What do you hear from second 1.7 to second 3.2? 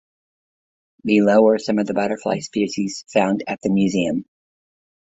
of the butterfly species